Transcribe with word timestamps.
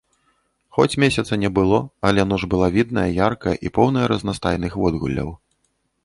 Хоць 0.75 0.99
месяца 1.03 1.33
не 1.43 1.49
было, 1.57 1.77
але 2.09 2.25
ноч 2.31 2.39
была 2.53 2.69
відная, 2.77 3.03
яркая 3.27 3.53
і 3.69 3.73
поўная 3.75 4.07
разнастайных 4.13 4.71
водгулляў. 4.85 5.29